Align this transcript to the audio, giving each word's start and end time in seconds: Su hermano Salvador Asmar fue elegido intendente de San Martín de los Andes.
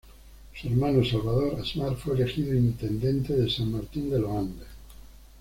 Su 0.59 0.67
hermano 0.67 1.05
Salvador 1.05 1.59
Asmar 1.59 1.95
fue 1.95 2.15
elegido 2.15 2.55
intendente 2.55 3.35
de 3.37 3.47
San 3.51 3.71
Martín 3.71 4.09
de 4.09 4.17
los 4.17 4.31
Andes. 4.35 4.67